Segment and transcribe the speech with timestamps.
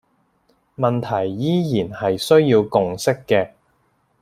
[0.77, 3.51] 問題依然係需要共識嘅